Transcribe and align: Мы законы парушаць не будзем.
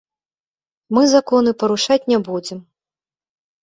Мы 0.95 1.05
законы 1.13 1.51
парушаць 1.61 2.01
не 2.15 2.19
будзем. 2.33 2.59